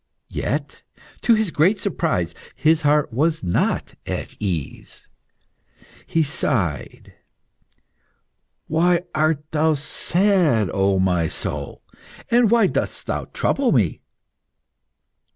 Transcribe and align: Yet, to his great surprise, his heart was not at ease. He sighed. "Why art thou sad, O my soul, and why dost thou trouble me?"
Yet, 0.31 0.81
to 1.21 1.35
his 1.35 1.51
great 1.51 1.77
surprise, 1.79 2.33
his 2.55 2.81
heart 2.81 3.13
was 3.13 3.43
not 3.43 3.93
at 4.07 4.35
ease. 4.39 5.07
He 6.07 6.23
sighed. 6.23 7.13
"Why 8.65 9.03
art 9.13 9.45
thou 9.51 9.75
sad, 9.75 10.71
O 10.73 10.97
my 10.97 11.27
soul, 11.27 11.83
and 12.31 12.49
why 12.49 12.65
dost 12.65 13.05
thou 13.05 13.25
trouble 13.25 13.71
me?" 13.71 14.01